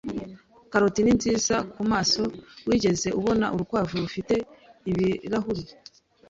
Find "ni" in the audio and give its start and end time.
1.03-1.13